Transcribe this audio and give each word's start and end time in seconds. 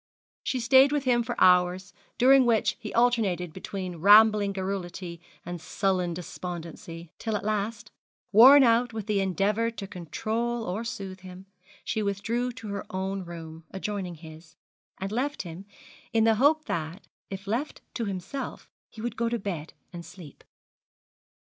She 0.43 0.59
stayed 0.59 0.91
with 0.91 1.03
him 1.03 1.21
for 1.21 1.39
hours, 1.39 1.93
during 2.17 2.43
which 2.43 2.75
he 2.79 2.91
alternated 2.91 3.53
between 3.53 3.97
rambling 3.97 4.51
garrulity 4.51 5.21
and 5.45 5.61
sullen 5.61 6.15
despondency; 6.15 7.13
till 7.19 7.35
at 7.35 7.43
last, 7.43 7.91
worn 8.31 8.63
out 8.63 8.93
with 8.93 9.05
the 9.05 9.19
endeavour 9.19 9.69
to 9.69 9.85
control 9.85 10.63
or 10.63 10.83
to 10.83 10.89
soothe 10.89 11.19
him, 11.19 11.45
she 11.83 12.01
withdrew 12.01 12.51
to 12.53 12.69
her 12.69 12.83
own 12.89 13.23
room, 13.25 13.65
adjoining 13.69 14.15
his, 14.15 14.55
and 14.97 15.11
left 15.11 15.43
him, 15.43 15.65
in 16.11 16.23
the 16.23 16.33
hope 16.41 16.65
that, 16.65 17.05
if 17.29 17.45
left 17.45 17.81
to 17.93 18.05
himself, 18.05 18.67
he 18.89 19.01
would 19.01 19.15
go 19.15 19.29
to 19.29 19.37
bed 19.37 19.73
and 19.93 20.03
sleep. 20.03 20.43